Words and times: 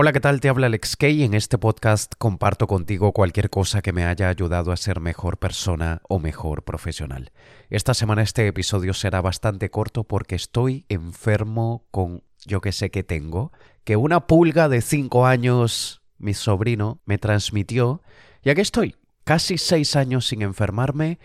Hola, 0.00 0.12
¿qué 0.12 0.20
tal? 0.20 0.38
Te 0.38 0.48
habla 0.48 0.68
Alex 0.68 0.94
Kay. 0.94 1.24
En 1.24 1.34
este 1.34 1.58
podcast 1.58 2.12
comparto 2.18 2.68
contigo 2.68 3.10
cualquier 3.10 3.50
cosa 3.50 3.82
que 3.82 3.92
me 3.92 4.04
haya 4.04 4.28
ayudado 4.28 4.70
a 4.70 4.76
ser 4.76 5.00
mejor 5.00 5.38
persona 5.38 6.02
o 6.08 6.20
mejor 6.20 6.62
profesional. 6.62 7.32
Esta 7.68 7.94
semana 7.94 8.22
este 8.22 8.46
episodio 8.46 8.94
será 8.94 9.20
bastante 9.20 9.72
corto 9.72 10.04
porque 10.04 10.36
estoy 10.36 10.86
enfermo 10.88 11.84
con 11.90 12.22
yo 12.46 12.60
que 12.60 12.70
sé 12.70 12.92
que 12.92 13.02
tengo, 13.02 13.50
que 13.82 13.96
una 13.96 14.28
pulga 14.28 14.68
de 14.68 14.82
5 14.82 15.26
años, 15.26 16.00
mi 16.16 16.32
sobrino, 16.32 17.00
me 17.04 17.18
transmitió. 17.18 18.00
Y 18.44 18.50
aquí 18.50 18.60
estoy, 18.60 18.94
casi 19.24 19.58
6 19.58 19.96
años 19.96 20.28
sin 20.28 20.42
enfermarme 20.42 21.18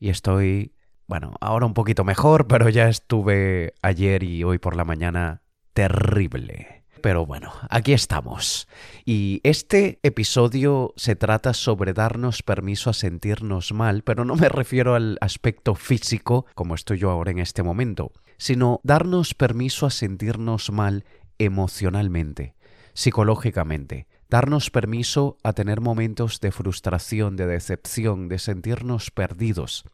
y 0.00 0.08
estoy, 0.08 0.72
bueno, 1.06 1.34
ahora 1.42 1.66
un 1.66 1.74
poquito 1.74 2.02
mejor, 2.02 2.46
pero 2.46 2.70
ya 2.70 2.88
estuve 2.88 3.74
ayer 3.82 4.22
y 4.22 4.42
hoy 4.42 4.56
por 4.56 4.74
la 4.74 4.84
mañana 4.84 5.42
terrible 5.74 6.85
pero 7.00 7.26
bueno, 7.26 7.52
aquí 7.70 7.92
estamos. 7.92 8.68
Y 9.04 9.40
este 9.44 9.98
episodio 10.02 10.92
se 10.96 11.16
trata 11.16 11.54
sobre 11.54 11.92
darnos 11.92 12.42
permiso 12.42 12.90
a 12.90 12.94
sentirnos 12.94 13.72
mal, 13.72 14.02
pero 14.02 14.24
no 14.24 14.36
me 14.36 14.48
refiero 14.48 14.94
al 14.94 15.18
aspecto 15.20 15.74
físico, 15.74 16.46
como 16.54 16.74
estoy 16.74 16.98
yo 16.98 17.10
ahora 17.10 17.30
en 17.30 17.38
este 17.38 17.62
momento, 17.62 18.12
sino 18.38 18.80
darnos 18.82 19.34
permiso 19.34 19.86
a 19.86 19.90
sentirnos 19.90 20.70
mal 20.70 21.04
emocionalmente, 21.38 22.54
psicológicamente, 22.94 24.06
darnos 24.28 24.70
permiso 24.70 25.38
a 25.42 25.52
tener 25.52 25.80
momentos 25.80 26.40
de 26.40 26.52
frustración, 26.52 27.36
de 27.36 27.46
decepción, 27.46 28.28
de 28.28 28.38
sentirnos 28.38 29.10
perdidos. 29.10 29.84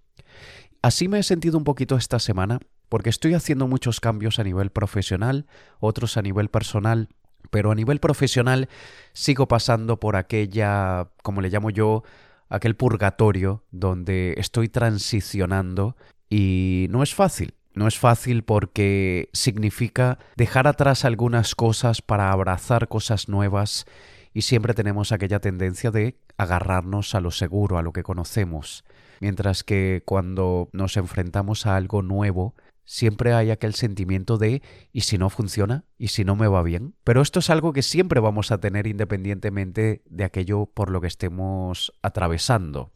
Así 0.83 1.07
me 1.07 1.21
he 1.21 1.23
sentido 1.23 1.59
un 1.59 1.65
poquito 1.65 1.97
esta 1.97 2.19
semana 2.19 2.59
porque 2.93 3.09
estoy 3.09 3.33
haciendo 3.33 3.69
muchos 3.69 4.01
cambios 4.01 4.39
a 4.39 4.45
nivel 4.45 4.69
profesional, 4.69 5.47
otros 5.81 6.19
a 6.19 6.21
nivel 6.21 6.51
personal, 6.51 7.09
pero 7.51 7.71
a 7.71 7.75
nivel 7.75 8.01
profesional 8.01 8.69
sigo 9.15 9.49
pasando 9.49 9.99
por 9.99 10.15
aquella, 10.15 11.09
como 11.23 11.41
le 11.41 11.49
llamo 11.49 11.71
yo, 11.71 12.03
aquel 12.51 12.77
purgatorio 12.77 13.65
donde 13.71 14.35
estoy 14.37 14.69
transicionando 14.69 15.97
y 16.29 16.87
no 16.91 17.03
es 17.03 17.15
fácil. 17.15 17.55
No 17.73 17.89
es 17.89 17.99
fácil 17.99 18.45
porque 18.45 19.31
significa 19.33 20.19
dejar 20.37 20.67
atrás 20.67 21.07
algunas 21.07 21.55
cosas 21.55 22.03
para 22.03 22.31
abrazar 22.31 22.89
cosas 22.89 23.27
nuevas 23.27 23.87
y 24.35 24.43
siempre 24.43 24.75
tenemos 24.75 25.13
aquella 25.13 25.41
tendencia 25.41 25.91
de 25.91 26.19
agarrarnos 26.37 27.15
a 27.15 27.23
lo 27.23 27.31
seguro, 27.31 27.79
a 27.79 27.83
lo 27.83 27.95
que 27.95 28.03
conocemos, 28.03 28.85
mientras 29.19 29.65
que 29.65 30.03
cuando 30.05 30.69
nos 30.73 30.99
enfrentamos 30.99 31.65
a 31.65 31.77
algo 31.77 32.03
nuevo 32.03 32.55
siempre 32.85 33.35
hay 33.35 33.51
aquel 33.51 33.75
sentimiento 33.75 34.39
de 34.39 34.63
¿y 34.93 35.03
si 35.03 35.19
no 35.19 35.31
funciona? 35.31 35.85
¿y 35.99 36.09
si 36.09 36.25
no 36.25 36.37
me 36.37 36.49
va 36.49 36.63
bien? 36.63 36.95
Pero 37.05 37.23
esto 37.23 37.39
es 37.41 37.51
algo 37.51 37.73
que 37.73 37.83
siempre 37.83 38.21
vamos 38.21 38.51
a 38.51 38.59
tener 38.59 38.87
independientemente 38.87 40.03
de 40.07 40.25
aquello 40.25 40.67
por 40.67 40.91
lo 40.91 41.01
que 41.01 41.07
estemos 41.07 41.93
atravesando. 42.03 42.93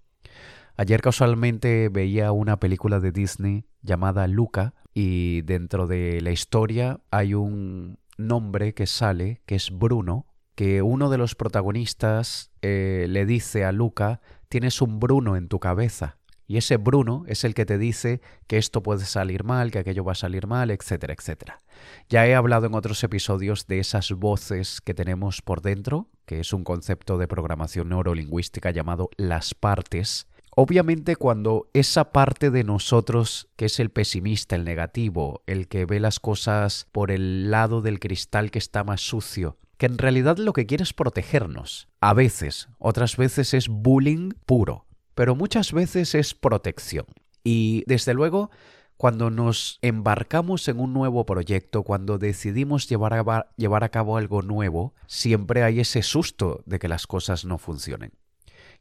Ayer 0.77 1.01
casualmente 1.01 1.89
veía 1.89 2.33
una 2.33 2.61
película 2.61 3.01
de 3.01 3.13
Disney 3.13 3.65
llamada 3.83 4.27
Luca 4.27 4.75
y 4.93 5.43
dentro 5.43 5.87
de 5.87 6.21
la 6.21 6.33
historia 6.33 7.01
hay 7.11 7.35
un 7.35 7.99
nombre 8.19 8.75
que 8.75 8.87
sale 8.87 9.41
que 9.47 9.55
es 9.55 9.71
Bruno, 9.71 10.27
que 10.55 10.83
uno 10.83 11.09
de 11.11 11.19
los 11.19 11.35
protagonistas 11.35 12.51
eh, 12.63 13.07
le 13.09 13.27
dice 13.27 13.65
a 13.65 13.73
Luca 13.73 14.21
tienes 14.49 14.83
un 14.83 15.01
Bruno 15.01 15.37
en 15.37 15.49
tu 15.49 15.61
cabeza. 15.61 16.19
Y 16.47 16.59
ese 16.59 16.77
Bruno 16.77 17.25
es 17.27 17.45
el 17.45 17.55
que 17.55 17.67
te 17.67 17.79
dice 17.79 18.21
que 18.47 18.57
esto 18.59 18.83
puede 18.83 19.05
salir 19.05 19.43
mal, 19.43 19.71
que 19.71 19.81
aquello 19.81 20.05
va 20.05 20.13
a 20.13 20.17
salir 20.17 20.47
mal, 20.47 20.71
etcétera, 20.71 21.13
etcétera. 21.13 21.63
Ya 22.09 22.27
he 22.27 22.35
hablado 22.35 22.67
en 22.67 22.75
otros 22.75 23.03
episodios 23.03 23.67
de 23.67 23.81
esas 23.81 24.13
voces 24.13 24.81
que 24.81 24.95
tenemos 24.95 25.43
por 25.43 25.61
dentro, 25.61 26.09
que 26.25 26.41
es 26.41 26.53
un 26.53 26.63
concepto 26.63 27.19
de 27.19 27.27
programación 27.27 27.89
neurolingüística 27.89 28.71
llamado 28.71 29.11
las 29.17 29.55
partes. 29.55 30.29
Obviamente 30.55 31.17
cuando 31.17 31.69
esa 31.75 32.13
parte 32.13 32.51
de 32.51 32.65
nosotros, 32.65 33.49
que 33.57 33.67
es 33.67 33.81
el 33.81 33.91
pesimista, 33.91 34.57
el 34.57 34.65
negativo, 34.65 35.43
el 35.47 35.69
que 35.69 35.85
ve 35.85 36.01
las 36.01 36.21
cosas 36.21 36.87
por 36.93 37.11
el 37.11 37.51
lado 37.51 37.83
del 37.83 37.99
cristal 37.99 38.51
que 38.51 38.59
está 38.59 38.85
más 38.85 39.01
sucio, 39.01 39.59
que 39.77 39.87
en 39.87 39.99
realidad 39.99 40.39
lo 40.39 40.55
que 40.55 40.65
quiere 40.65 40.85
es 40.85 40.95
protegernos. 40.95 41.89
A 42.01 42.15
veces, 42.15 42.69
otras 42.79 43.17
veces 43.19 43.53
es 43.53 43.69
bullying 43.69 44.31
puro 44.47 44.86
pero 45.17 45.35
muchas 45.35 45.73
veces 45.73 46.15
es 46.15 46.35
protección. 46.35 47.07
Y 47.43 47.85
desde 47.87 48.13
luego, 48.13 48.51
cuando 48.99 49.31
nos 49.31 49.79
embarcamos 49.81 50.69
en 50.69 50.79
un 50.79 50.93
nuevo 50.93 51.25
proyecto, 51.25 51.85
cuando 51.85 52.19
decidimos 52.19 52.87
llevar 52.87 53.15
a, 53.15 53.49
llevar 53.57 53.83
a 53.83 53.89
cabo 53.89 54.19
algo 54.19 54.43
nuevo, 54.43 54.95
siempre 55.07 55.63
hay 55.63 55.81
ese 55.81 56.03
susto 56.03 56.63
de 56.67 56.79
que 56.79 56.89
las 56.89 57.07
cosas 57.07 57.47
no 57.47 57.57
funcionen. 57.57 58.13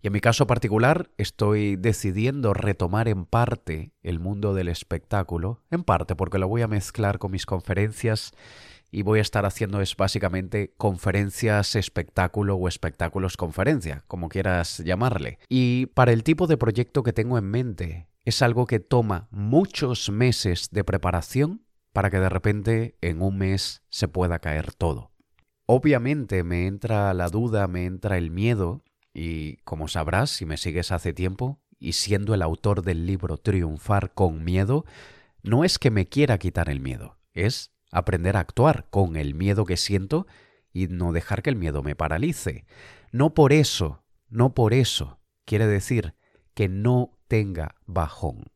Y 0.01 0.07
en 0.07 0.13
mi 0.13 0.19
caso 0.19 0.45
particular, 0.45 1.09
estoy 1.17 1.77
decidiendo 1.77 2.53
retomar 2.53 3.07
en 3.07 3.25
parte 3.25 3.93
el 4.03 4.19
mundo 4.19 4.53
del 4.53 4.67
espectáculo, 4.67 5.63
en 5.71 5.83
parte 5.83 6.17
porque 6.17 6.37
lo 6.37 6.49
voy 6.49 6.63
a 6.63 6.67
mezclar 6.67 7.17
con 7.17 7.31
mis 7.31 7.45
conferencias 7.45 8.33
y 8.91 9.01
voy 9.01 9.19
a 9.19 9.21
estar 9.21 9.45
haciendo 9.45 9.81
es 9.81 9.95
básicamente 9.95 10.73
conferencias 10.77 11.75
espectáculo 11.75 12.55
o 12.55 12.67
espectáculos 12.67 13.37
conferencia, 13.37 14.03
como 14.07 14.29
quieras 14.29 14.79
llamarle. 14.79 15.39
Y 15.49 15.87
para 15.87 16.11
el 16.11 16.23
tipo 16.23 16.47
de 16.47 16.57
proyecto 16.57 17.03
que 17.03 17.13
tengo 17.13 17.37
en 17.37 17.45
mente, 17.45 18.07
es 18.23 18.41
algo 18.41 18.65
que 18.65 18.79
toma 18.79 19.27
muchos 19.31 20.09
meses 20.09 20.69
de 20.71 20.83
preparación 20.83 21.65
para 21.93 22.09
que 22.09 22.19
de 22.19 22.29
repente 22.29 22.97
en 23.01 23.21
un 23.21 23.37
mes 23.37 23.83
se 23.89 24.07
pueda 24.07 24.39
caer 24.39 24.73
todo. 24.73 25.11
Obviamente 25.65 26.43
me 26.43 26.67
entra 26.67 27.13
la 27.13 27.29
duda, 27.29 27.67
me 27.67 27.85
entra 27.85 28.17
el 28.17 28.31
miedo, 28.31 28.83
y 29.13 29.57
como 29.57 29.87
sabrás 29.87 30.29
si 30.29 30.45
me 30.45 30.57
sigues 30.57 30.91
hace 30.91 31.13
tiempo, 31.13 31.61
y 31.79 31.93
siendo 31.93 32.33
el 32.33 32.41
autor 32.41 32.81
del 32.81 33.05
libro 33.05 33.37
Triunfar 33.37 34.13
con 34.13 34.43
miedo, 34.43 34.85
no 35.43 35.63
es 35.63 35.79
que 35.79 35.91
me 35.91 36.07
quiera 36.07 36.37
quitar 36.37 36.69
el 36.69 36.79
miedo, 36.79 37.17
es 37.33 37.71
aprender 37.95 38.35
a 38.35 38.41
actuar 38.41 38.87
con 38.89 39.15
el 39.15 39.33
miedo 39.33 39.65
que 39.65 39.77
siento 39.77 40.27
y 40.73 40.87
no 40.87 41.13
dejar 41.13 41.41
que 41.41 41.49
el 41.49 41.55
miedo 41.55 41.81
me 41.81 41.95
paralice. 41.95 42.65
No 43.11 43.33
por 43.33 43.53
eso, 43.53 44.03
no 44.29 44.53
por 44.53 44.73
eso 44.73 45.19
quiere 45.45 45.65
decir 45.65 46.13
que 46.53 46.67
no 46.67 47.17
tenga 47.29 47.75
bajón, 47.85 48.51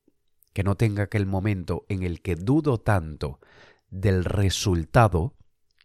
que 0.53 0.63
no 0.63 0.75
tenga 0.75 1.03
aquel 1.03 1.25
momento 1.25 1.85
en 1.87 2.03
el 2.03 2.21
que 2.21 2.35
dudo 2.35 2.79
tanto 2.79 3.39
del 3.89 4.25
resultado, 4.25 5.35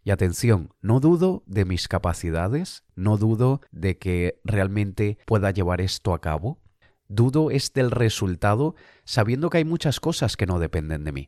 y 0.03 0.11
atención, 0.11 0.73
no 0.81 0.99
dudo 0.99 1.41
de 1.47 1.65
mis 1.65 1.87
capacidades, 1.87 2.83
no 2.93 3.17
dudo 3.17 3.61
de 3.71 3.97
que 3.97 4.39
realmente 4.43 5.17
pueda 5.25 5.49
llevar 5.51 5.79
esto 5.79 6.13
a 6.13 6.19
cabo, 6.19 6.59
dudo 7.07 7.51
es 7.51 7.71
del 7.73 7.89
resultado 7.89 8.75
sabiendo 9.05 9.49
que 9.49 9.59
hay 9.59 9.65
muchas 9.65 9.99
cosas 9.99 10.35
que 10.35 10.45
no 10.45 10.59
dependen 10.59 11.05
de 11.05 11.11
mí. 11.13 11.27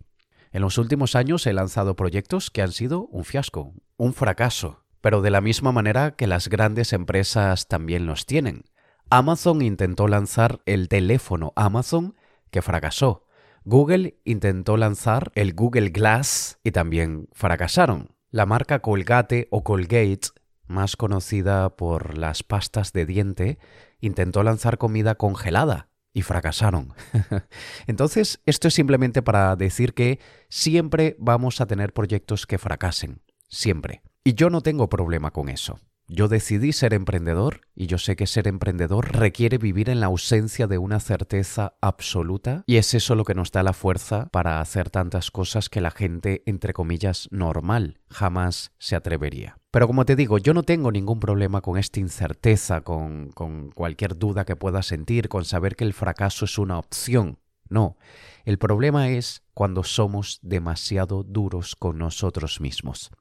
En 0.51 0.61
los 0.61 0.77
últimos 0.77 1.15
años 1.15 1.45
he 1.45 1.53
lanzado 1.53 1.95
proyectos 1.95 2.51
que 2.51 2.61
han 2.61 2.71
sido 2.71 3.07
un 3.07 3.25
fiasco, 3.25 3.73
un 3.97 4.13
fracaso, 4.13 4.83
pero 5.01 5.21
de 5.21 5.29
la 5.29 5.41
misma 5.41 5.71
manera 5.71 6.15
que 6.15 6.27
las 6.27 6.47
grandes 6.47 6.93
empresas 6.93 7.67
también 7.67 8.05
los 8.05 8.25
tienen. 8.25 8.65
Amazon 9.09 9.61
intentó 9.61 10.07
lanzar 10.07 10.59
el 10.65 10.89
teléfono 10.89 11.53
Amazon 11.55 12.15
que 12.51 12.61
fracasó. 12.61 13.25
Google 13.63 14.19
intentó 14.23 14.77
lanzar 14.77 15.31
el 15.35 15.53
Google 15.53 15.89
Glass 15.89 16.59
y 16.63 16.71
también 16.71 17.27
fracasaron. 17.33 18.15
La 18.31 18.45
marca 18.45 18.79
Colgate 18.79 19.47
o 19.51 19.63
Colgate, 19.63 20.29
más 20.67 20.95
conocida 20.95 21.75
por 21.75 22.17
las 22.17 22.43
pastas 22.43 22.93
de 22.93 23.05
diente, 23.05 23.59
intentó 23.99 24.43
lanzar 24.43 24.77
comida 24.77 25.15
congelada 25.15 25.89
y 26.17 26.23
fracasaron. 26.23 26.95
Entonces, 27.85 28.41
esto 28.47 28.67
es 28.67 28.73
simplemente 28.73 29.21
para 29.21 29.55
decir 29.55 29.93
que 29.93 30.19
siempre 30.49 31.15
vamos 31.19 31.61
a 31.61 31.67
tener 31.67 31.93
proyectos 31.93 32.47
que 32.47 32.57
fracasen, 32.57 33.21
siempre. 33.49 34.01
Y 34.23 34.33
yo 34.33 34.49
no 34.49 34.61
tengo 34.61 34.89
problema 34.89 35.29
con 35.29 35.47
eso. 35.47 35.79
Yo 36.09 36.29
decidí 36.29 36.71
ser 36.71 36.93
emprendedor 36.93 37.67
y 37.75 37.87
yo 37.87 37.97
sé 37.97 38.15
que 38.15 38.27
ser 38.27 38.47
emprendedor 38.47 39.13
requiere 39.13 39.57
vivir 39.57 39.89
en 39.89 39.99
la 39.99 40.05
ausencia 40.05 40.65
de 40.65 40.77
una 40.77 41.01
certeza 41.01 41.73
absoluta 41.81 42.63
y 42.65 42.77
es 42.77 42.93
eso 42.93 43.13
lo 43.13 43.25
que 43.25 43.35
nos 43.35 43.51
da 43.51 43.61
la 43.61 43.73
fuerza 43.73 44.29
para 44.31 44.61
hacer 44.61 44.89
tantas 44.89 45.31
cosas 45.31 45.67
que 45.67 45.81
la 45.81 45.91
gente, 45.91 46.43
entre 46.45 46.71
comillas, 46.71 47.27
normal 47.29 47.99
jamás 48.09 48.71
se 48.79 48.95
atrevería. 48.95 49.57
Pero 49.69 49.85
como 49.85 50.05
te 50.05 50.15
digo, 50.15 50.37
yo 50.37 50.53
no 50.53 50.63
tengo 50.63 50.93
ningún 50.93 51.19
problema 51.19 51.59
con 51.59 51.77
esta 51.77 51.99
incerteza, 51.99 52.79
con, 52.81 53.29
con 53.31 53.71
cualquier 53.71 54.17
duda 54.17 54.45
que 54.45 54.55
pueda 54.55 54.83
sentir, 54.83 55.27
con 55.27 55.43
saber 55.43 55.75
que 55.75 55.83
el 55.83 55.93
fracaso 55.93 56.45
es 56.45 56.57
una 56.57 56.79
opción. 56.79 57.39
No, 57.67 57.97
el 58.45 58.59
problema 58.59 59.09
es 59.09 59.43
cuando 59.53 59.83
somos 59.83 60.39
demasiado 60.41 61.23
duros 61.23 61.75
con 61.75 61.97
nosotros 61.97 62.61
mismos. 62.61 63.11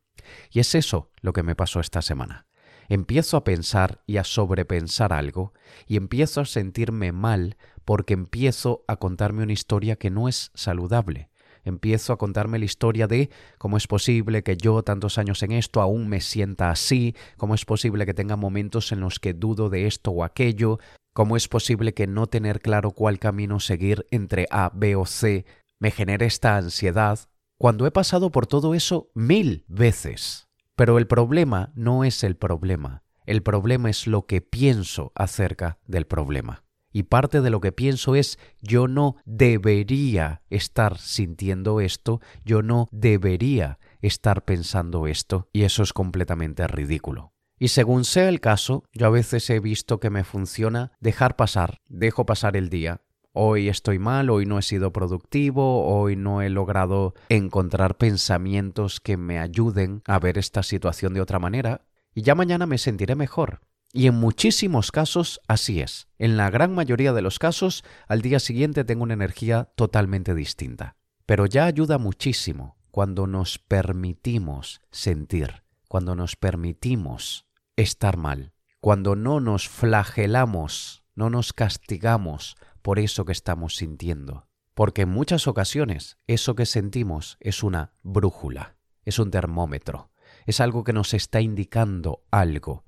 Y 0.52 0.60
es 0.60 0.76
eso 0.76 1.10
lo 1.20 1.32
que 1.32 1.42
me 1.42 1.56
pasó 1.56 1.80
esta 1.80 2.00
semana 2.00 2.46
empiezo 2.88 3.36
a 3.36 3.44
pensar 3.44 4.02
y 4.06 4.16
a 4.16 4.24
sobrepensar 4.24 5.12
algo 5.12 5.52
y 5.86 5.96
empiezo 5.96 6.40
a 6.40 6.44
sentirme 6.44 7.12
mal 7.12 7.56
porque 7.84 8.14
empiezo 8.14 8.84
a 8.88 8.96
contarme 8.96 9.42
una 9.42 9.52
historia 9.52 9.96
que 9.96 10.10
no 10.10 10.28
es 10.28 10.50
saludable. 10.54 11.30
empiezo 11.64 12.12
a 12.12 12.16
contarme 12.16 12.60
la 12.60 12.64
historia 12.64 13.08
de 13.08 13.28
cómo 13.58 13.76
es 13.76 13.88
posible 13.88 14.42
que 14.44 14.56
yo, 14.56 14.82
tantos 14.82 15.18
años 15.18 15.42
en 15.42 15.50
esto, 15.50 15.80
aún 15.80 16.08
me 16.08 16.20
sienta 16.20 16.70
así, 16.70 17.16
cómo 17.36 17.54
es 17.56 17.64
posible 17.64 18.06
que 18.06 18.14
tenga 18.14 18.36
momentos 18.36 18.92
en 18.92 19.00
los 19.00 19.18
que 19.18 19.34
dudo 19.34 19.68
de 19.68 19.86
esto 19.88 20.12
o 20.12 20.22
aquello, 20.22 20.78
cómo 21.12 21.36
es 21.36 21.48
posible 21.48 21.92
que 21.92 22.06
no 22.06 22.28
tener 22.28 22.60
claro 22.60 22.92
cuál 22.92 23.18
camino 23.18 23.58
seguir 23.58 24.06
entre 24.12 24.46
A, 24.50 24.70
B 24.72 24.94
o 24.94 25.06
C 25.06 25.44
me 25.80 25.90
genere 25.90 26.26
esta 26.26 26.56
ansiedad, 26.56 27.18
cuando 27.58 27.86
he 27.86 27.90
pasado 27.90 28.30
por 28.30 28.46
todo 28.46 28.74
eso 28.74 29.10
mil 29.14 29.64
veces. 29.66 30.45
Pero 30.76 30.98
el 30.98 31.06
problema 31.06 31.72
no 31.74 32.04
es 32.04 32.22
el 32.22 32.36
problema, 32.36 33.02
el 33.24 33.42
problema 33.42 33.88
es 33.88 34.06
lo 34.06 34.26
que 34.26 34.42
pienso 34.42 35.10
acerca 35.14 35.78
del 35.86 36.06
problema. 36.06 36.64
Y 36.92 37.04
parte 37.04 37.40
de 37.40 37.50
lo 37.50 37.60
que 37.60 37.72
pienso 37.72 38.14
es 38.14 38.38
yo 38.60 38.86
no 38.86 39.16
debería 39.24 40.42
estar 40.50 40.98
sintiendo 40.98 41.80
esto, 41.80 42.20
yo 42.44 42.62
no 42.62 42.88
debería 42.92 43.78
estar 44.02 44.44
pensando 44.44 45.06
esto, 45.06 45.48
y 45.52 45.62
eso 45.62 45.82
es 45.82 45.94
completamente 45.94 46.66
ridículo. 46.66 47.32
Y 47.58 47.68
según 47.68 48.04
sea 48.04 48.28
el 48.28 48.40
caso, 48.40 48.84
yo 48.92 49.06
a 49.06 49.10
veces 49.10 49.48
he 49.48 49.60
visto 49.60 49.98
que 49.98 50.10
me 50.10 50.24
funciona 50.24 50.92
dejar 51.00 51.36
pasar, 51.36 51.80
dejo 51.88 52.26
pasar 52.26 52.54
el 52.54 52.68
día. 52.68 53.00
Hoy 53.38 53.68
estoy 53.68 53.98
mal, 53.98 54.30
hoy 54.30 54.46
no 54.46 54.58
he 54.58 54.62
sido 54.62 54.94
productivo, 54.94 55.84
hoy 55.84 56.16
no 56.16 56.40
he 56.40 56.48
logrado 56.48 57.12
encontrar 57.28 57.98
pensamientos 57.98 58.98
que 58.98 59.18
me 59.18 59.38
ayuden 59.38 60.00
a 60.06 60.18
ver 60.18 60.38
esta 60.38 60.62
situación 60.62 61.12
de 61.12 61.20
otra 61.20 61.38
manera, 61.38 61.82
y 62.14 62.22
ya 62.22 62.34
mañana 62.34 62.64
me 62.64 62.78
sentiré 62.78 63.14
mejor. 63.14 63.60
Y 63.92 64.06
en 64.06 64.14
muchísimos 64.14 64.90
casos 64.90 65.42
así 65.48 65.82
es. 65.82 66.08
En 66.16 66.38
la 66.38 66.48
gran 66.48 66.74
mayoría 66.74 67.12
de 67.12 67.20
los 67.20 67.38
casos, 67.38 67.84
al 68.08 68.22
día 68.22 68.40
siguiente 68.40 68.84
tengo 68.84 69.02
una 69.02 69.12
energía 69.12 69.68
totalmente 69.76 70.34
distinta. 70.34 70.96
Pero 71.26 71.44
ya 71.44 71.66
ayuda 71.66 71.98
muchísimo 71.98 72.78
cuando 72.90 73.26
nos 73.26 73.58
permitimos 73.58 74.80
sentir, 74.90 75.62
cuando 75.88 76.14
nos 76.14 76.36
permitimos 76.36 77.44
estar 77.76 78.16
mal, 78.16 78.54
cuando 78.80 79.14
no 79.14 79.40
nos 79.40 79.68
flagelamos, 79.68 81.02
no 81.16 81.28
nos 81.30 81.52
castigamos 81.52 82.56
por 82.82 83.00
eso 83.00 83.24
que 83.24 83.32
estamos 83.32 83.74
sintiendo. 83.76 84.46
Porque 84.74 85.02
en 85.02 85.08
muchas 85.08 85.48
ocasiones 85.48 86.18
eso 86.28 86.54
que 86.54 86.66
sentimos 86.66 87.38
es 87.40 87.64
una 87.64 87.94
brújula, 88.02 88.76
es 89.04 89.18
un 89.18 89.30
termómetro, 89.30 90.10
es 90.46 90.60
algo 90.60 90.84
que 90.84 90.92
nos 90.92 91.14
está 91.14 91.40
indicando 91.40 92.22
algo. 92.30 92.84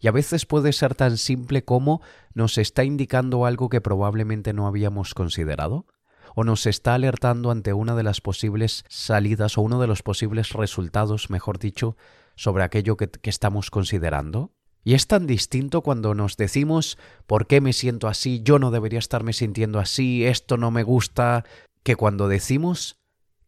Y 0.00 0.08
a 0.08 0.12
veces 0.12 0.44
puede 0.44 0.72
ser 0.72 0.94
tan 0.94 1.16
simple 1.16 1.64
como 1.64 2.02
nos 2.34 2.58
está 2.58 2.84
indicando 2.84 3.46
algo 3.46 3.68
que 3.68 3.80
probablemente 3.80 4.52
no 4.52 4.66
habíamos 4.66 5.14
considerado, 5.14 5.86
o 6.34 6.44
nos 6.44 6.66
está 6.66 6.94
alertando 6.94 7.50
ante 7.50 7.72
una 7.72 7.94
de 7.94 8.02
las 8.02 8.20
posibles 8.20 8.84
salidas 8.88 9.58
o 9.58 9.62
uno 9.62 9.80
de 9.80 9.86
los 9.86 10.02
posibles 10.02 10.52
resultados, 10.52 11.30
mejor 11.30 11.58
dicho, 11.58 11.96
sobre 12.36 12.62
aquello 12.62 12.96
que, 12.96 13.10
estamos 13.24 13.70
considerando. 13.70 14.52
Y 14.84 14.94
es 14.94 15.06
tan 15.06 15.26
distinto 15.26 15.82
cuando 15.82 16.14
nos 16.14 16.36
decimos 16.36 16.98
¿por 17.26 17.46
qué 17.46 17.60
me 17.60 17.72
siento 17.72 18.08
así? 18.08 18.40
Yo 18.42 18.58
no 18.58 18.70
debería 18.70 18.98
estarme 18.98 19.32
sintiendo 19.32 19.78
así, 19.78 20.24
esto 20.24 20.56
no 20.56 20.70
me 20.70 20.82
gusta, 20.82 21.44
que 21.82 21.96
cuando 21.96 22.28
decimos 22.28 22.98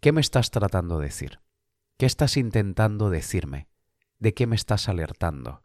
¿qué 0.00 0.12
me 0.12 0.20
estás 0.20 0.50
tratando 0.50 0.98
de 0.98 1.06
decir? 1.06 1.40
¿Qué 1.98 2.06
estás 2.06 2.36
intentando 2.36 3.10
decirme? 3.10 3.68
¿De 4.18 4.34
qué 4.34 4.46
me 4.46 4.56
estás 4.56 4.88
alertando? 4.88 5.62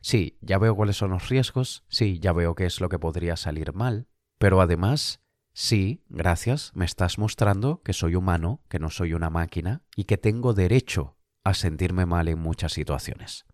Sí, 0.00 0.38
ya 0.40 0.58
veo 0.58 0.74
cuáles 0.74 0.96
son 0.96 1.10
los 1.10 1.28
riesgos, 1.28 1.84
sí, 1.88 2.18
ya 2.20 2.32
veo 2.32 2.54
qué 2.54 2.66
es 2.66 2.80
lo 2.80 2.88
que 2.88 2.98
podría 2.98 3.36
salir 3.36 3.72
mal, 3.72 4.08
pero 4.38 4.60
además, 4.60 5.20
sí, 5.54 6.04
gracias, 6.08 6.72
me 6.74 6.84
estás 6.84 7.18
mostrando 7.18 7.82
que 7.82 7.92
soy 7.92 8.16
humano, 8.16 8.64
que 8.68 8.80
no 8.80 8.90
soy 8.90 9.14
una 9.14 9.30
máquina 9.30 9.82
y 9.94 10.04
que 10.04 10.18
tengo 10.18 10.54
derecho 10.54 11.16
a 11.44 11.54
sentirme 11.54 12.06
mal 12.06 12.28
en 12.28 12.40
muchas 12.40 12.72
situaciones. 12.72 13.44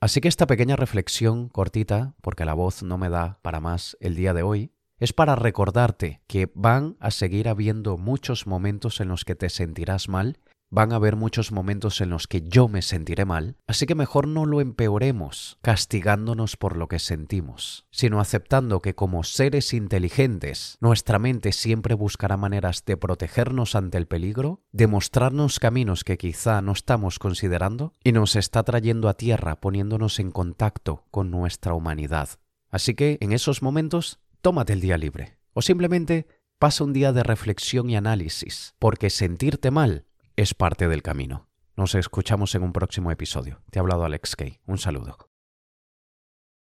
Así 0.00 0.20
que 0.20 0.28
esta 0.28 0.46
pequeña 0.46 0.76
reflexión 0.76 1.48
cortita, 1.48 2.14
porque 2.20 2.44
la 2.44 2.54
voz 2.54 2.82
no 2.82 2.98
me 2.98 3.08
da 3.08 3.40
para 3.42 3.60
más 3.60 3.96
el 4.00 4.14
día 4.14 4.34
de 4.34 4.42
hoy, 4.42 4.72
es 4.98 5.12
para 5.12 5.36
recordarte 5.36 6.22
que 6.26 6.50
van 6.54 6.96
a 7.00 7.10
seguir 7.10 7.48
habiendo 7.48 7.96
muchos 7.96 8.46
momentos 8.46 9.00
en 9.00 9.08
los 9.08 9.24
que 9.24 9.34
te 9.34 9.48
sentirás 9.48 10.08
mal 10.08 10.38
Van 10.68 10.92
a 10.92 10.96
haber 10.96 11.14
muchos 11.14 11.52
momentos 11.52 12.00
en 12.00 12.10
los 12.10 12.26
que 12.26 12.42
yo 12.42 12.66
me 12.66 12.82
sentiré 12.82 13.24
mal, 13.24 13.56
así 13.68 13.86
que 13.86 13.94
mejor 13.94 14.26
no 14.26 14.46
lo 14.46 14.60
empeoremos 14.60 15.58
castigándonos 15.62 16.56
por 16.56 16.76
lo 16.76 16.88
que 16.88 16.98
sentimos, 16.98 17.86
sino 17.92 18.20
aceptando 18.20 18.82
que 18.82 18.96
como 18.96 19.22
seres 19.22 19.72
inteligentes, 19.72 20.76
nuestra 20.80 21.20
mente 21.20 21.52
siempre 21.52 21.94
buscará 21.94 22.36
maneras 22.36 22.84
de 22.84 22.96
protegernos 22.96 23.76
ante 23.76 23.96
el 23.96 24.06
peligro, 24.06 24.60
de 24.72 24.88
mostrarnos 24.88 25.60
caminos 25.60 26.02
que 26.02 26.18
quizá 26.18 26.60
no 26.62 26.72
estamos 26.72 27.20
considerando 27.20 27.92
y 28.02 28.10
nos 28.10 28.34
está 28.34 28.64
trayendo 28.64 29.08
a 29.08 29.14
tierra 29.14 29.60
poniéndonos 29.60 30.18
en 30.18 30.32
contacto 30.32 31.04
con 31.12 31.30
nuestra 31.30 31.74
humanidad. 31.74 32.28
Así 32.70 32.94
que 32.94 33.18
en 33.20 33.30
esos 33.32 33.62
momentos, 33.62 34.18
tómate 34.40 34.72
el 34.72 34.80
día 34.80 34.98
libre 34.98 35.38
o 35.52 35.62
simplemente 35.62 36.26
pasa 36.58 36.82
un 36.82 36.92
día 36.92 37.12
de 37.12 37.22
reflexión 37.22 37.88
y 37.88 37.96
análisis, 37.96 38.74
porque 38.80 39.10
sentirte 39.10 39.70
mal 39.70 40.06
es 40.36 40.52
parte 40.52 40.86
del 40.86 41.02
camino. 41.02 41.48
Nos 41.76 41.94
escuchamos 41.94 42.54
en 42.54 42.62
un 42.62 42.72
próximo 42.72 43.10
episodio. 43.10 43.62
Te 43.70 43.78
ha 43.78 43.82
hablado 43.82 44.04
Alex 44.04 44.36
Kay. 44.36 44.60
Un 44.66 44.76
saludo. 44.76 45.30